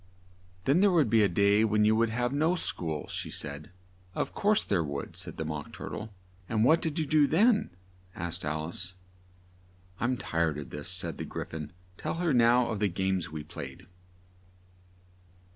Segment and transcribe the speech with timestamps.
[0.65, 3.69] "Then there would be a day when you would have no school," she said.
[4.15, 6.09] "Of course there would," said the Mock Tur tle.
[6.47, 7.69] "What did you do then?"
[8.15, 8.95] asked Al ice.
[9.99, 11.69] "I'm tired of this," said the Gry phon:
[11.99, 13.85] "tell her now of the games we played."